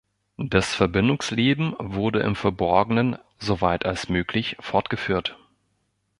Das 0.47 0.73
Verbindungsleben 0.73 1.75
wurde 1.77 2.21
im 2.21 2.35
Verborgenen 2.35 3.19
so 3.37 3.61
weit 3.61 3.85
als 3.85 4.09
möglich 4.09 4.57
fortgeführt. 4.59 5.37